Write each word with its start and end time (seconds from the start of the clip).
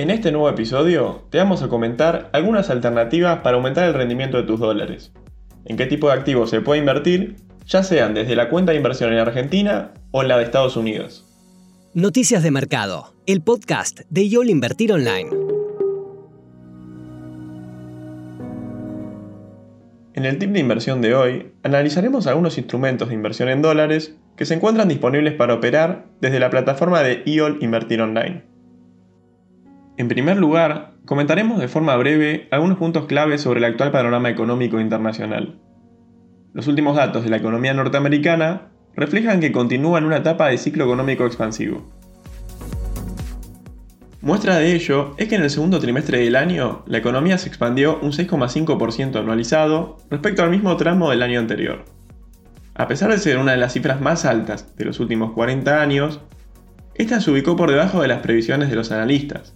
En 0.00 0.08
este 0.08 0.32
nuevo 0.32 0.48
episodio 0.48 1.26
te 1.28 1.36
vamos 1.36 1.62
a 1.62 1.68
comentar 1.68 2.30
algunas 2.32 2.70
alternativas 2.70 3.40
para 3.40 3.58
aumentar 3.58 3.84
el 3.84 3.92
rendimiento 3.92 4.38
de 4.38 4.44
tus 4.44 4.58
dólares. 4.58 5.12
En 5.66 5.76
qué 5.76 5.84
tipo 5.84 6.06
de 6.06 6.14
activos 6.14 6.48
se 6.48 6.62
puede 6.62 6.80
invertir, 6.80 7.36
ya 7.66 7.82
sean 7.82 8.14
desde 8.14 8.34
la 8.34 8.48
cuenta 8.48 8.72
de 8.72 8.78
inversión 8.78 9.12
en 9.12 9.18
Argentina 9.18 9.92
o 10.10 10.22
en 10.22 10.28
la 10.28 10.38
de 10.38 10.44
Estados 10.44 10.78
Unidos. 10.78 11.26
Noticias 11.92 12.42
de 12.42 12.50
Mercado, 12.50 13.12
el 13.26 13.42
podcast 13.42 14.00
de 14.08 14.30
YOL 14.30 14.48
Invertir 14.48 14.90
Online. 14.94 15.28
En 20.14 20.24
el 20.24 20.38
tip 20.38 20.52
de 20.52 20.60
inversión 20.60 21.02
de 21.02 21.14
hoy, 21.14 21.52
analizaremos 21.62 22.26
algunos 22.26 22.56
instrumentos 22.56 23.10
de 23.10 23.16
inversión 23.16 23.50
en 23.50 23.60
dólares 23.60 24.16
que 24.34 24.46
se 24.46 24.54
encuentran 24.54 24.88
disponibles 24.88 25.34
para 25.34 25.52
operar 25.52 26.06
desde 26.22 26.40
la 26.40 26.48
plataforma 26.48 27.02
de 27.02 27.22
IOL 27.26 27.58
Invertir 27.60 28.00
Online. 28.00 28.49
En 30.00 30.08
primer 30.08 30.38
lugar, 30.38 30.94
comentaremos 31.04 31.60
de 31.60 31.68
forma 31.68 31.94
breve 31.94 32.48
algunos 32.52 32.78
puntos 32.78 33.04
claves 33.04 33.42
sobre 33.42 33.58
el 33.58 33.66
actual 33.66 33.90
panorama 33.92 34.30
económico 34.30 34.80
internacional. 34.80 35.58
Los 36.54 36.68
últimos 36.68 36.96
datos 36.96 37.22
de 37.22 37.28
la 37.28 37.36
economía 37.36 37.74
norteamericana 37.74 38.68
reflejan 38.96 39.40
que 39.40 39.52
continúa 39.52 39.98
en 39.98 40.06
una 40.06 40.16
etapa 40.16 40.48
de 40.48 40.56
ciclo 40.56 40.84
económico 40.84 41.26
expansivo. 41.26 41.86
Muestra 44.22 44.56
de 44.56 44.74
ello 44.74 45.12
es 45.18 45.28
que 45.28 45.34
en 45.34 45.42
el 45.42 45.50
segundo 45.50 45.80
trimestre 45.80 46.20
del 46.20 46.36
año 46.36 46.82
la 46.86 46.96
economía 46.96 47.36
se 47.36 47.48
expandió 47.48 47.98
un 48.00 48.12
6,5% 48.12 49.20
anualizado 49.20 49.98
respecto 50.08 50.42
al 50.42 50.48
mismo 50.48 50.78
tramo 50.78 51.10
del 51.10 51.22
año 51.22 51.38
anterior. 51.38 51.84
A 52.74 52.88
pesar 52.88 53.10
de 53.10 53.18
ser 53.18 53.36
una 53.36 53.52
de 53.52 53.58
las 53.58 53.74
cifras 53.74 54.00
más 54.00 54.24
altas 54.24 54.74
de 54.78 54.86
los 54.86 54.98
últimos 54.98 55.32
40 55.32 55.78
años, 55.78 56.22
esta 56.94 57.20
se 57.20 57.30
ubicó 57.30 57.54
por 57.54 57.70
debajo 57.70 58.00
de 58.00 58.08
las 58.08 58.20
previsiones 58.20 58.70
de 58.70 58.76
los 58.76 58.92
analistas, 58.92 59.54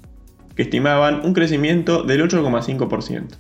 que 0.55 0.63
estimaban 0.63 1.21
un 1.25 1.35
crecimiento 1.35 2.03
del 2.03 2.23
8,5%. 2.29 3.37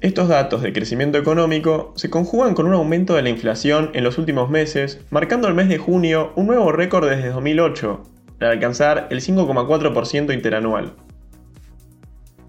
Estos 0.00 0.26
datos 0.26 0.62
de 0.62 0.72
crecimiento 0.72 1.16
económico 1.16 1.92
se 1.94 2.10
conjugan 2.10 2.54
con 2.54 2.66
un 2.66 2.74
aumento 2.74 3.14
de 3.14 3.22
la 3.22 3.28
inflación 3.28 3.90
en 3.94 4.02
los 4.02 4.18
últimos 4.18 4.50
meses, 4.50 5.00
marcando 5.10 5.46
el 5.46 5.54
mes 5.54 5.68
de 5.68 5.78
junio 5.78 6.32
un 6.34 6.48
nuevo 6.48 6.72
récord 6.72 7.08
desde 7.08 7.30
2008, 7.30 8.02
para 8.40 8.50
alcanzar 8.50 9.06
el 9.10 9.20
5,4% 9.20 10.34
interanual. 10.34 10.94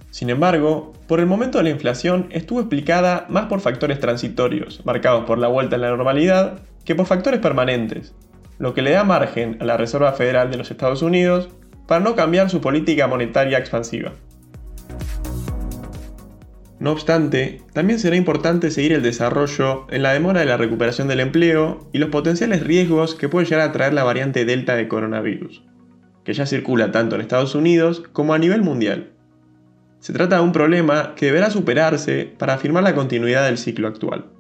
Sin 0.10 0.32
embargo, 0.32 0.94
por 1.08 1.20
el 1.20 1.28
momento 1.28 1.62
la 1.62 1.70
inflación 1.70 2.28
estuvo 2.32 2.60
explicada 2.60 3.28
más 3.30 3.46
por 3.46 3.60
factores 3.60 4.00
transitorios, 4.00 4.84
marcados 4.84 5.26
por 5.26 5.38
la 5.38 5.48
vuelta 5.48 5.76
a 5.76 5.80
la 5.80 5.90
normalidad, 5.90 6.62
que 6.86 6.96
por 6.96 7.06
factores 7.06 7.40
permanentes, 7.40 8.16
lo 8.58 8.74
que 8.74 8.82
le 8.82 8.92
da 8.92 9.04
margen 9.04 9.58
a 9.60 9.66
la 9.66 9.78
Reserva 9.78 10.14
Federal 10.14 10.50
de 10.50 10.58
los 10.58 10.72
Estados 10.72 11.04
Unidos 11.04 11.50
para 11.94 12.04
no 12.04 12.16
cambiar 12.16 12.50
su 12.50 12.60
política 12.60 13.06
monetaria 13.06 13.60
expansiva. 13.60 14.14
No 16.80 16.92
obstante, 16.92 17.62
también 17.72 18.00
será 18.00 18.16
importante 18.16 18.72
seguir 18.72 18.94
el 18.94 19.04
desarrollo 19.04 19.86
en 19.92 20.02
la 20.02 20.12
demora 20.12 20.40
de 20.40 20.48
la 20.48 20.58
recuperación 20.58 21.08
del 21.08 21.20
empleo 21.20 21.88
y 21.94 22.00
los 22.00 22.10
potenciales 22.10 22.64
riesgos 22.64 23.14
que 23.14 23.30
puede 23.30 23.46
llegar 23.46 23.70
a 23.70 23.72
traer 23.72 23.94
la 23.94 24.04
variante 24.04 24.44
Delta 24.44 24.76
de 24.76 24.88
coronavirus, 24.88 25.62
que 26.24 26.34
ya 26.34 26.48
circula 26.48 26.92
tanto 26.92 27.14
en 27.14 27.22
Estados 27.22 27.54
Unidos 27.54 28.02
como 28.12 28.34
a 28.34 28.40
nivel 28.40 28.64
mundial. 28.64 29.12
Se 30.00 30.14
trata 30.14 30.38
de 30.38 30.42
un 30.42 30.52
problema 30.52 31.14
que 31.16 31.28
deberá 31.28 31.52
superarse 31.52 32.28
para 32.40 32.56
afirmar 32.56 32.82
la 32.82 32.96
continuidad 32.96 33.46
del 33.46 33.60
ciclo 33.60 33.88
actual. 33.88 34.32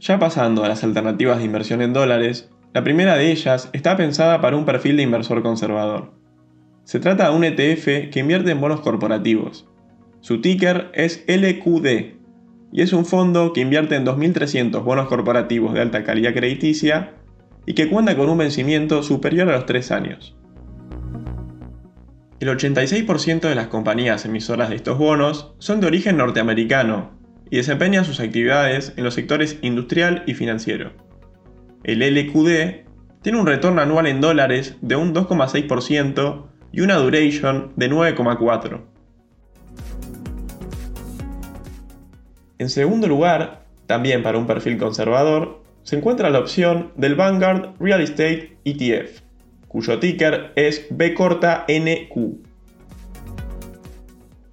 Ya 0.00 0.18
pasando 0.18 0.64
a 0.64 0.68
las 0.68 0.84
alternativas 0.84 1.36
de 1.36 1.44
inversión 1.44 1.82
en 1.82 1.92
dólares, 1.92 2.48
la 2.72 2.84
primera 2.84 3.16
de 3.16 3.32
ellas 3.32 3.68
está 3.72 3.96
pensada 3.96 4.40
para 4.40 4.56
un 4.56 4.64
perfil 4.64 4.96
de 4.96 5.02
inversor 5.02 5.42
conservador. 5.42 6.12
Se 6.84 7.00
trata 7.00 7.28
de 7.28 7.36
un 7.36 7.42
ETF 7.42 8.10
que 8.10 8.20
invierte 8.20 8.52
en 8.52 8.60
bonos 8.60 8.80
corporativos. 8.80 9.66
Su 10.20 10.40
ticker 10.40 10.90
es 10.94 11.24
LQD 11.26 12.14
y 12.72 12.82
es 12.82 12.92
un 12.92 13.04
fondo 13.04 13.52
que 13.52 13.60
invierte 13.60 13.96
en 13.96 14.06
2.300 14.06 14.84
bonos 14.84 15.08
corporativos 15.08 15.74
de 15.74 15.80
alta 15.80 16.04
calidad 16.04 16.32
crediticia 16.32 17.14
y 17.66 17.74
que 17.74 17.88
cuenta 17.88 18.16
con 18.16 18.28
un 18.28 18.38
vencimiento 18.38 19.02
superior 19.02 19.48
a 19.48 19.56
los 19.56 19.66
3 19.66 19.90
años. 19.90 20.36
El 22.38 22.48
86% 22.48 23.40
de 23.40 23.54
las 23.54 23.66
compañías 23.66 24.24
emisoras 24.24 24.70
de 24.70 24.76
estos 24.76 24.96
bonos 24.96 25.54
son 25.58 25.80
de 25.80 25.88
origen 25.88 26.16
norteamericano 26.16 27.18
y 27.50 27.56
desempeñan 27.56 28.04
sus 28.04 28.20
actividades 28.20 28.94
en 28.96 29.02
los 29.02 29.14
sectores 29.14 29.58
industrial 29.60 30.22
y 30.26 30.34
financiero. 30.34 31.09
El 31.82 32.00
LQD 32.00 32.86
tiene 33.22 33.38
un 33.38 33.46
retorno 33.46 33.80
anual 33.80 34.06
en 34.06 34.20
dólares 34.20 34.76
de 34.80 34.96
un 34.96 35.14
2,6% 35.14 36.46
y 36.72 36.80
una 36.80 36.96
duration 36.96 37.72
de 37.76 37.90
9,4. 37.90 38.80
En 42.58 42.68
segundo 42.68 43.08
lugar, 43.08 43.64
también 43.86 44.22
para 44.22 44.38
un 44.38 44.46
perfil 44.46 44.76
conservador, 44.76 45.62
se 45.82 45.96
encuentra 45.96 46.28
la 46.28 46.40
opción 46.40 46.92
del 46.96 47.14
Vanguard 47.14 47.74
Real 47.80 48.02
Estate 48.02 48.58
ETF, 48.64 49.22
cuyo 49.66 49.98
ticker 49.98 50.52
es 50.56 50.86
B 50.90 51.14
corta 51.14 51.64
NQ. 51.66 52.46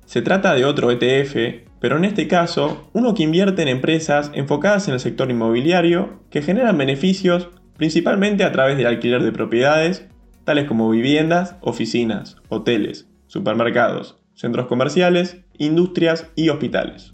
Se 0.05 0.21
trata 0.21 0.55
de 0.55 0.63
otro 0.63 0.89
ETF 0.89 1.66
pero 1.79 1.97
en 1.97 2.05
este 2.05 2.27
caso, 2.27 2.89
uno 2.93 3.13
que 3.13 3.23
invierte 3.23 3.61
en 3.61 3.67
empresas 3.67 4.31
enfocadas 4.33 4.87
en 4.87 4.95
el 4.95 4.99
sector 4.99 5.29
inmobiliario 5.29 6.23
que 6.29 6.41
generan 6.41 6.77
beneficios 6.77 7.49
principalmente 7.77 8.43
a 8.43 8.51
través 8.51 8.77
del 8.77 8.87
alquiler 8.87 9.23
de 9.23 9.31
propiedades, 9.31 10.07
tales 10.43 10.65
como 10.65 10.89
viviendas, 10.89 11.55
oficinas, 11.61 12.37
hoteles, 12.49 13.07
supermercados, 13.27 14.17
centros 14.33 14.67
comerciales, 14.67 15.37
industrias 15.57 16.27
y 16.35 16.49
hospitales. 16.49 17.13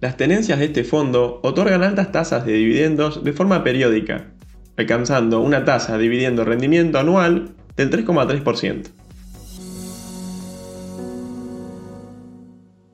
Las 0.00 0.16
tenencias 0.16 0.58
de 0.58 0.66
este 0.66 0.84
fondo 0.84 1.40
otorgan 1.42 1.82
altas 1.82 2.12
tasas 2.12 2.44
de 2.44 2.52
dividendos 2.52 3.24
de 3.24 3.32
forma 3.32 3.64
periódica, 3.64 4.32
alcanzando 4.76 5.40
una 5.40 5.64
tasa 5.64 5.96
de 5.96 6.02
dividendo 6.02 6.44
rendimiento 6.44 6.98
anual 6.98 7.54
del 7.76 7.90
3,3%. 7.90 9.03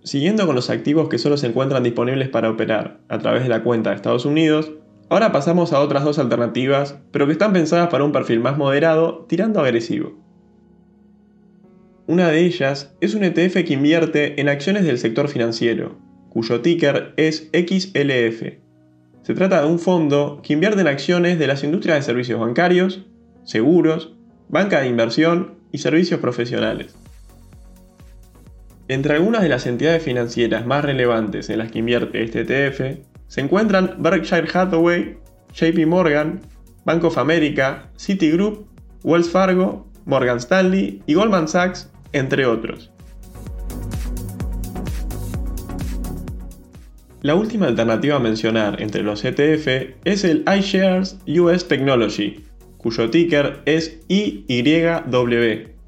Siguiendo 0.03 0.47
con 0.47 0.55
los 0.55 0.71
activos 0.71 1.09
que 1.09 1.19
solo 1.19 1.37
se 1.37 1.47
encuentran 1.47 1.83
disponibles 1.83 2.29
para 2.31 2.51
operar 2.51 3.01
a 3.09 3.19
través 3.19 3.43
de 3.43 3.51
la 3.51 3.63
cuenta 3.63 3.91
de 3.91 3.97
Estados 3.97 4.25
Unidos, 4.25 4.73
ahora 5.11 5.31
pasamos 5.31 5.73
a 5.73 5.81
otras 5.81 6.05
dos 6.05 6.19
alternativas, 6.19 6.99
pero 7.11 7.27
que 7.27 7.33
están 7.33 7.53
pensadas 7.53 7.89
para 7.89 8.05
un 8.05 8.13
perfil 8.13 8.41
más 8.41 8.57
moderado, 8.57 9.27
tirando 9.29 9.61
agresivo. 9.61 10.19
Una 12.07 12.29
de 12.29 12.45
ellas 12.45 12.95
es 13.01 13.15
un 13.15 13.25
ETF 13.25 13.65
que 13.65 13.75
invierte 13.75 14.41
en 14.41 14.49
acciones 14.49 14.85
del 14.85 14.99
sector 14.99 15.29
financiero, 15.29 15.99
cuyo 16.31 16.63
ticker 16.63 17.13
es 17.17 17.51
XLF. 17.53 18.55
Se 19.23 19.35
trata 19.35 19.61
de 19.61 19.69
un 19.69 19.79
fondo 19.79 20.41
que 20.43 20.55
invierte 20.55 20.81
en 20.81 20.89
acciones 20.89 21.39
de 21.39 21.47
las 21.47 21.63
industrias 21.63 21.99
de 21.99 22.03
servicios 22.03 22.41
bancarios, 22.41 23.07
seguros, 23.45 24.15
banca 24.49 24.81
de 24.81 24.89
inversión 24.89 25.59
y 25.71 25.79
servicios 25.79 26.21
profesionales. 26.21 26.97
Entre 28.91 29.15
algunas 29.15 29.43
de 29.43 29.49
las 29.49 29.69
entidades 29.69 30.03
financieras 30.03 30.67
más 30.67 30.85
relevantes 30.85 31.49
en 31.49 31.59
las 31.59 31.71
que 31.71 31.79
invierte 31.79 32.25
este 32.25 32.41
ETF 32.41 32.99
se 33.29 33.41
encuentran 33.41 33.95
Berkshire 34.01 34.49
Hathaway, 34.53 35.17
JP 35.55 35.87
Morgan, 35.87 36.41
Bank 36.85 37.05
of 37.05 37.17
America, 37.17 37.89
Citigroup, 37.97 38.67
Wells 39.05 39.31
Fargo, 39.31 39.87
Morgan 40.07 40.39
Stanley 40.39 41.05
y 41.07 41.15
Goldman 41.15 41.47
Sachs, 41.47 41.89
entre 42.13 42.47
otros. 42.47 42.91
La 47.23 47.37
última 47.37 47.69
alternativa 47.69 48.17
a 48.17 48.19
mencionar 48.19 48.83
entre 48.83 49.05
los 49.05 49.25
ETF 49.25 49.69
es 50.05 50.25
el 50.25 50.45
iShares 50.53 51.17
US 51.29 51.69
Technology, 51.69 52.45
cuyo 52.79 53.09
ticker 53.09 53.63
es 53.67 54.01
IYW. 54.09 55.80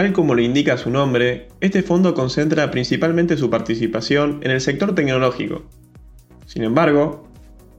Tal 0.00 0.14
como 0.14 0.34
lo 0.34 0.40
indica 0.40 0.78
su 0.78 0.88
nombre, 0.88 1.48
este 1.60 1.82
fondo 1.82 2.14
concentra 2.14 2.70
principalmente 2.70 3.36
su 3.36 3.50
participación 3.50 4.40
en 4.42 4.50
el 4.50 4.62
sector 4.62 4.94
tecnológico. 4.94 5.66
Sin 6.46 6.62
embargo, 6.62 7.28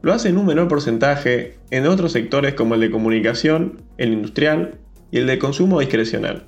lo 0.04 0.14
hace 0.14 0.30
en 0.30 0.38
un 0.38 0.46
menor 0.46 0.68
porcentaje 0.68 1.58
en 1.72 1.88
otros 1.88 2.12
sectores 2.12 2.54
como 2.54 2.76
el 2.76 2.82
de 2.82 2.92
comunicación, 2.92 3.82
el 3.98 4.14
industrial 4.14 4.76
y 5.10 5.18
el 5.18 5.26
de 5.26 5.40
consumo 5.40 5.80
discrecional. 5.80 6.46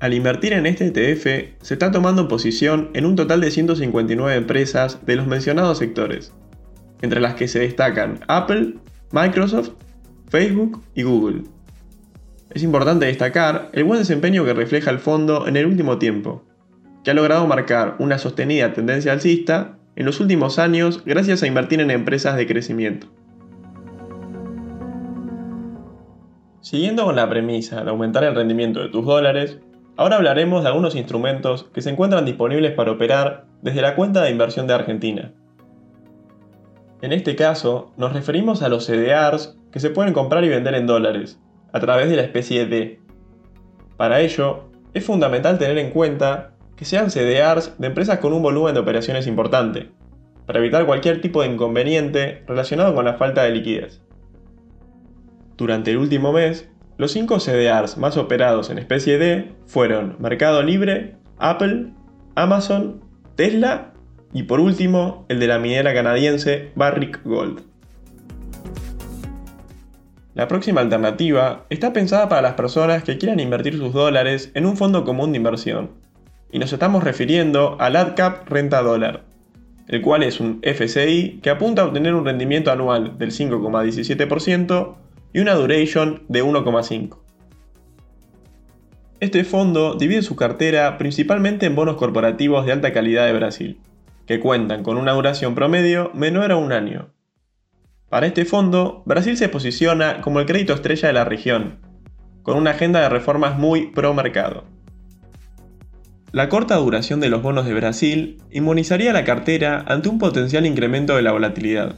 Al 0.00 0.14
invertir 0.14 0.52
en 0.52 0.66
este 0.66 0.86
ETF, 0.86 1.62
se 1.62 1.74
está 1.74 1.92
tomando 1.92 2.26
posición 2.26 2.90
en 2.94 3.06
un 3.06 3.14
total 3.14 3.40
de 3.40 3.52
159 3.52 4.34
empresas 4.34 5.06
de 5.06 5.14
los 5.14 5.28
mencionados 5.28 5.78
sectores, 5.78 6.32
entre 7.02 7.20
las 7.20 7.34
que 7.34 7.46
se 7.46 7.60
destacan 7.60 8.18
Apple, 8.26 8.74
Microsoft, 9.12 9.70
Facebook 10.28 10.82
y 10.96 11.04
Google. 11.04 11.44
Es 12.50 12.64
importante 12.64 13.06
destacar 13.06 13.68
el 13.72 13.84
buen 13.84 14.00
desempeño 14.00 14.44
que 14.44 14.54
refleja 14.54 14.90
el 14.90 14.98
fondo 14.98 15.46
en 15.46 15.56
el 15.56 15.66
último 15.66 15.98
tiempo, 15.98 16.42
que 17.04 17.12
ha 17.12 17.14
logrado 17.14 17.46
marcar 17.46 17.94
una 18.00 18.18
sostenida 18.18 18.72
tendencia 18.72 19.12
alcista 19.12 19.78
en 19.94 20.04
los 20.04 20.18
últimos 20.18 20.58
años 20.58 21.04
gracias 21.04 21.44
a 21.44 21.46
invertir 21.46 21.80
en 21.80 21.92
empresas 21.92 22.36
de 22.36 22.48
crecimiento. 22.48 23.06
Siguiendo 26.60 27.04
con 27.04 27.14
la 27.14 27.28
premisa 27.28 27.84
de 27.84 27.90
aumentar 27.90 28.24
el 28.24 28.34
rendimiento 28.34 28.80
de 28.80 28.88
tus 28.88 29.06
dólares, 29.06 29.60
ahora 29.96 30.16
hablaremos 30.16 30.62
de 30.62 30.68
algunos 30.70 30.96
instrumentos 30.96 31.68
que 31.72 31.82
se 31.82 31.90
encuentran 31.90 32.24
disponibles 32.24 32.72
para 32.72 32.90
operar 32.90 33.46
desde 33.62 33.80
la 33.80 33.94
cuenta 33.94 34.22
de 34.22 34.30
inversión 34.30 34.66
de 34.66 34.74
Argentina. 34.74 35.32
En 37.00 37.12
este 37.12 37.36
caso, 37.36 37.92
nos 37.96 38.12
referimos 38.12 38.62
a 38.62 38.68
los 38.68 38.86
CDRs 38.86 39.56
que 39.70 39.78
se 39.78 39.90
pueden 39.90 40.12
comprar 40.12 40.44
y 40.44 40.48
vender 40.48 40.74
en 40.74 40.86
dólares, 40.86 41.40
a 41.72 41.80
través 41.80 42.08
de 42.08 42.16
la 42.16 42.22
especie 42.22 42.66
D. 42.66 43.00
Para 43.96 44.20
ello, 44.20 44.70
es 44.94 45.04
fundamental 45.04 45.58
tener 45.58 45.78
en 45.78 45.90
cuenta 45.90 46.52
que 46.76 46.84
sean 46.84 47.10
CDRs 47.10 47.78
de 47.78 47.86
empresas 47.86 48.18
con 48.18 48.32
un 48.32 48.42
volumen 48.42 48.74
de 48.74 48.80
operaciones 48.80 49.26
importante, 49.26 49.90
para 50.46 50.58
evitar 50.58 50.86
cualquier 50.86 51.20
tipo 51.20 51.42
de 51.42 51.48
inconveniente 51.48 52.42
relacionado 52.46 52.94
con 52.94 53.04
la 53.04 53.14
falta 53.14 53.42
de 53.42 53.50
liquidez. 53.50 54.02
Durante 55.56 55.90
el 55.90 55.98
último 55.98 56.32
mes, 56.32 56.68
los 56.96 57.12
5 57.12 57.38
CDRs 57.38 57.98
más 57.98 58.16
operados 58.16 58.70
en 58.70 58.78
especie 58.78 59.18
D 59.18 59.52
fueron 59.66 60.16
Mercado 60.18 60.62
Libre, 60.62 61.16
Apple, 61.38 61.92
Amazon, 62.34 63.04
Tesla 63.36 63.92
y 64.32 64.44
por 64.44 64.60
último 64.60 65.26
el 65.28 65.40
de 65.40 65.46
la 65.46 65.58
minera 65.58 65.94
canadiense 65.94 66.72
Barrick 66.74 67.22
Gold. 67.24 67.69
La 70.40 70.48
próxima 70.48 70.80
alternativa 70.80 71.66
está 71.68 71.92
pensada 71.92 72.30
para 72.30 72.40
las 72.40 72.54
personas 72.54 73.04
que 73.04 73.18
quieran 73.18 73.40
invertir 73.40 73.76
sus 73.76 73.92
dólares 73.92 74.50
en 74.54 74.64
un 74.64 74.78
fondo 74.78 75.04
común 75.04 75.32
de 75.32 75.36
inversión, 75.36 75.90
y 76.50 76.58
nos 76.58 76.72
estamos 76.72 77.04
refiriendo 77.04 77.76
al 77.78 77.94
AdCap 77.94 78.48
Renta 78.48 78.80
Dólar, 78.80 79.24
el 79.86 80.00
cual 80.00 80.22
es 80.22 80.40
un 80.40 80.60
FCI 80.62 81.40
que 81.42 81.50
apunta 81.50 81.82
a 81.82 81.84
obtener 81.84 82.14
un 82.14 82.24
rendimiento 82.24 82.72
anual 82.72 83.18
del 83.18 83.32
5,17% 83.32 84.94
y 85.34 85.40
una 85.40 85.52
duration 85.56 86.22
de 86.28 86.42
1,5. 86.42 87.18
Este 89.20 89.44
fondo 89.44 89.96
divide 89.96 90.22
su 90.22 90.36
cartera 90.36 90.96
principalmente 90.96 91.66
en 91.66 91.74
bonos 91.74 91.96
corporativos 91.96 92.64
de 92.64 92.72
alta 92.72 92.94
calidad 92.94 93.26
de 93.26 93.34
Brasil, 93.34 93.78
que 94.24 94.40
cuentan 94.40 94.84
con 94.84 94.96
una 94.96 95.12
duración 95.12 95.54
promedio 95.54 96.10
menor 96.14 96.50
a 96.50 96.56
un 96.56 96.72
año. 96.72 97.10
Para 98.10 98.26
este 98.26 98.44
fondo, 98.44 99.04
Brasil 99.06 99.36
se 99.36 99.48
posiciona 99.48 100.20
como 100.20 100.40
el 100.40 100.46
crédito 100.46 100.74
estrella 100.74 101.06
de 101.06 101.14
la 101.14 101.24
región, 101.24 101.78
con 102.42 102.56
una 102.56 102.72
agenda 102.72 103.00
de 103.00 103.08
reformas 103.08 103.56
muy 103.56 103.86
pro 103.92 104.12
mercado. 104.14 104.64
La 106.32 106.48
corta 106.48 106.74
duración 106.74 107.20
de 107.20 107.28
los 107.28 107.40
bonos 107.40 107.66
de 107.66 107.74
Brasil 107.74 108.42
inmunizaría 108.50 109.12
la 109.12 109.24
cartera 109.24 109.84
ante 109.86 110.08
un 110.08 110.18
potencial 110.18 110.66
incremento 110.66 111.14
de 111.14 111.22
la 111.22 111.30
volatilidad, 111.30 111.94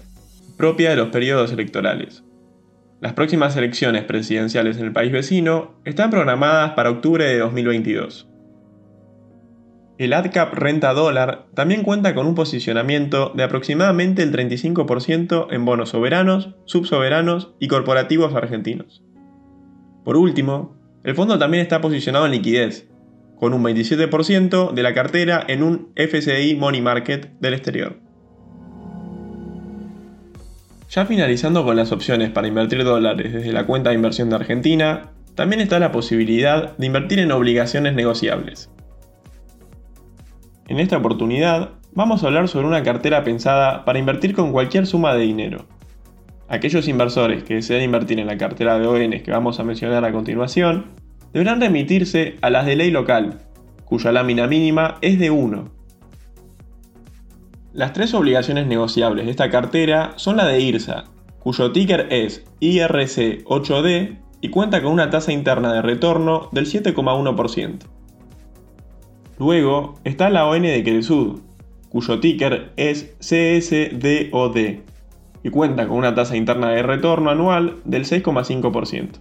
propia 0.59 0.91
de 0.91 0.97
los 0.97 1.09
periodos 1.09 1.51
electorales. 1.51 2.23
Las 3.01 3.15
próximas 3.15 3.57
elecciones 3.57 4.05
presidenciales 4.05 4.77
en 4.77 4.85
el 4.85 4.93
país 4.93 5.13
vecino 5.13 5.81
están 5.87 6.11
programadas 6.11 6.73
para 6.73 6.91
octubre 6.91 7.25
de 7.25 7.39
2022. 7.39 8.29
El 9.99 10.15
ADCAP 10.15 10.55
renta 10.55 10.95
dólar 10.95 11.47
también 11.55 11.83
cuenta 11.83 12.15
con 12.15 12.27
un 12.27 12.35
posicionamiento 12.35 13.33
de 13.37 13.43
aproximadamente 13.43 14.23
el 14.23 14.33
35% 14.33 15.49
en 15.51 15.65
bonos 15.65 15.91
soberanos, 15.91 16.55
subsoberanos 16.65 17.53
y 17.61 17.69
corporativos 17.69 18.35
argentinos. 18.35 19.03
Por 20.05 20.17
último, 20.17 20.77
el 21.05 21.15
fondo 21.15 21.39
también 21.39 21.63
está 21.63 21.81
posicionado 21.81 22.27
en 22.27 22.33
liquidez, 22.33 22.89
con 23.37 23.55
un 23.55 23.63
27% 23.63 24.73
de 24.73 24.83
la 24.83 24.95
cartera 24.95 25.45
en 25.47 25.63
un 25.63 25.93
FCI 25.95 26.57
Money 26.57 26.81
Market 26.81 27.33
del 27.41 27.55
exterior. 27.55 27.99
Ya 30.89 31.07
finalizando 31.07 31.65
con 31.65 31.77
las 31.77 31.93
opciones 31.93 32.31
para 32.31 32.49
invertir 32.49 32.85
dólares 32.85 33.33
desde 33.33 33.53
la 33.53 33.67
cuenta 33.67 33.91
de 33.91 33.97
inversión 33.97 34.31
de 34.31 34.37
Argentina, 34.37 35.13
también 35.35 35.61
está 35.61 35.79
la 35.79 35.93
posibilidad 35.93 36.77
de 36.77 36.87
invertir 36.87 37.19
en 37.19 37.33
obligaciones 37.33 37.95
negociables. 37.95 38.72
En 40.73 40.81
esta 40.81 40.97
oportunidad, 40.97 41.73
vamos 41.93 42.25
a 42.25 42.29
hablar 42.29 42.49
sobre 42.49 42.67
una 42.67 42.83
cartera 42.83 43.25
pensada 43.25 43.85
para 43.85 43.99
invertir 43.99 44.35
con 44.35 44.53
cualquier 44.53 44.87
suma 44.87 45.13
de 45.13 45.21
dinero. 45.21 45.67
Aquellos 46.49 46.89
inversores 46.89 47.45
que 47.45 47.57
deseen 47.57 47.83
invertir 47.83 48.19
en 48.19 48.27
la 48.27 48.39
cartera 48.39 48.79
de 48.79 48.87
ONs 48.87 49.21
que 49.21 49.31
vamos 49.31 49.61
a 49.61 49.65
mencionar 49.65 50.03
a 50.03 50.13
continuación, 50.13 50.87
deberán 51.35 51.61
remitirse 51.61 52.39
a 52.41 52.49
las 52.49 52.65
de 52.65 52.77
ley 52.77 52.91
local, 52.91 53.41
cuya 53.85 54.13
lámina 54.13 54.47
mínima 54.47 54.97
es 55.03 55.19
de 55.19 55.31
1 55.31 55.71
las 57.75 57.93
tres 57.93 58.15
obligaciones 58.15 58.67
negociables 58.67 59.27
de 59.27 59.31
esta 59.31 59.51
cartera 59.51 60.15
son 60.17 60.39
la 60.39 60.47
de 60.47 60.59
IRSA, 60.59 61.05
cuyo 61.39 61.71
ticker 61.73 62.07
es 62.11 62.47
IRC8D 62.63 64.21
y 64.41 64.49
cuenta 64.49 64.83
con 64.83 64.93
una 64.93 65.11
tasa 65.11 65.33
interna 65.33 65.75
de 65.75 65.83
retorno 65.83 66.49
del 66.53 66.65
7,1%. 66.65 67.92
Luego 69.43 69.97
está 70.05 70.31
la 70.31 70.47
ON 70.47 70.63
de 70.63 70.85
Cresud, 70.85 71.41
cuyo 71.89 72.21
ticker 72.21 72.71
es 72.77 73.13
CSDOD 73.19 74.57
y 75.43 75.51
cuenta 75.51 75.89
con 75.89 75.97
una 75.97 76.15
tasa 76.15 76.37
interna 76.37 76.71
de 76.71 76.85
retorno 76.85 77.29
anual 77.29 77.79
del 77.85 78.05
6,5%. 78.05 79.19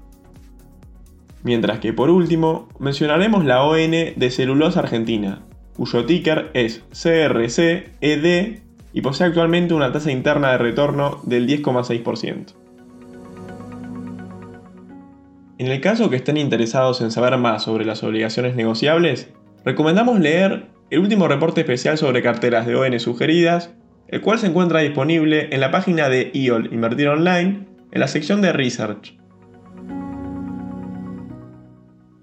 Mientras 1.42 1.80
que 1.80 1.92
por 1.92 2.12
último 2.12 2.70
mencionaremos 2.78 3.46
la 3.46 3.64
ON 3.64 3.90
de 3.90 4.30
Celulosa 4.30 4.82
Argentina, 4.82 5.42
cuyo 5.76 6.06
ticker 6.06 6.52
es 6.54 6.84
CRCED 6.92 8.60
y 8.94 9.02
posee 9.02 9.26
actualmente 9.26 9.74
una 9.74 9.92
tasa 9.92 10.12
interna 10.12 10.52
de 10.52 10.60
retorno 10.60 11.20
del 11.24 11.48
10,6%. 11.48 12.54
En 15.58 15.68
el 15.68 15.82
caso 15.82 16.12
que 16.12 16.18
estén 16.18 16.38
interesados 16.38 17.02
en 17.02 17.10
saber 17.10 17.40
más 17.40 17.64
sobre 17.64 17.86
las 17.86 18.04
obligaciones 18.04 18.56
negociables, 18.56 19.34
recomendamos 19.66 20.20
leer 20.20 20.68
el 20.90 21.00
último 21.00 21.28
reporte 21.28 21.62
especial 21.62 21.98
sobre 21.98 22.22
carteras 22.22 22.68
de 22.68 22.76
ON 22.76 23.00
sugeridas, 23.00 23.74
el 24.08 24.22
cual 24.22 24.40
se 24.40 24.48
encuentra 24.48 24.82
disponible 24.82 25.50
en 25.52 25.62
la 25.62 25.72
página 25.72 26.10
de 26.10 26.32
IOL 26.34 26.74
Invertir 26.74 27.08
Online 27.08 27.66
en 27.92 28.00
la 28.00 28.08
sección 28.08 28.42
de 28.42 28.52
Research. 28.52 29.18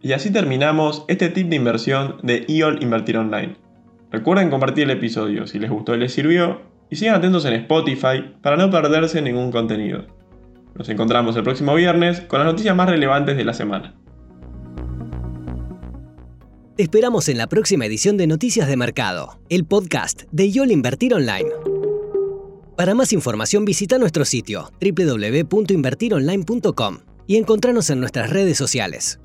Y 0.00 0.12
así 0.12 0.32
terminamos 0.32 1.04
este 1.08 1.28
tip 1.28 1.48
de 1.48 1.56
inversión 1.56 2.16
de 2.22 2.44
IOL 2.46 2.82
Invertir 2.82 3.16
Online. 3.16 3.56
Recuerden 4.10 4.50
compartir 4.50 4.84
el 4.84 4.90
episodio 4.90 5.46
si 5.46 5.58
les 5.58 5.70
gustó 5.70 5.94
y 5.94 5.98
les 5.98 6.12
sirvió, 6.12 6.62
y 6.90 6.96
sigan 6.96 7.16
atentos 7.16 7.44
en 7.44 7.54
Spotify 7.54 8.34
para 8.42 8.56
no 8.56 8.70
perderse 8.70 9.20
ningún 9.20 9.50
contenido. 9.50 10.06
Nos 10.74 10.88
encontramos 10.88 11.36
el 11.36 11.42
próximo 11.42 11.74
viernes 11.74 12.20
con 12.22 12.38
las 12.38 12.46
noticias 12.46 12.74
más 12.74 12.88
relevantes 12.88 13.36
de 13.36 13.44
la 13.44 13.52
semana. 13.52 13.94
Te 16.78 16.84
esperamos 16.84 17.28
en 17.28 17.36
la 17.38 17.48
próxima 17.48 17.84
edición 17.86 18.16
de 18.16 18.28
Noticias 18.28 18.68
de 18.68 18.76
Mercado, 18.76 19.40
el 19.48 19.64
podcast 19.64 20.22
de 20.30 20.46
IOL 20.46 20.70
Invertir 20.70 21.12
Online. 21.12 21.50
Para 22.76 22.94
más 22.94 23.12
información 23.12 23.64
visita 23.64 23.98
nuestro 23.98 24.24
sitio 24.24 24.70
www.invertironline.com 24.80 26.98
y 27.26 27.34
encontrarnos 27.34 27.90
en 27.90 27.98
nuestras 27.98 28.30
redes 28.30 28.58
sociales. 28.58 29.18